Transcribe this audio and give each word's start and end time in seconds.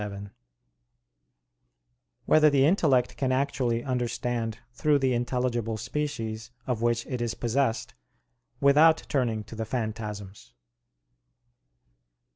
7] 0.01 0.31
Whether 2.25 2.49
the 2.49 2.65
Intellect 2.65 3.17
Can 3.17 3.31
Actually 3.31 3.83
Understand 3.83 4.57
Through 4.73 4.97
the 4.97 5.13
Intelligible 5.13 5.77
Species 5.77 6.49
of 6.65 6.81
Which 6.81 7.05
It 7.05 7.21
Is 7.21 7.35
Possessed, 7.35 7.93
Without 8.59 9.03
Turning 9.09 9.43
to 9.43 9.55
the 9.55 9.63
Phantasms? 9.65 10.55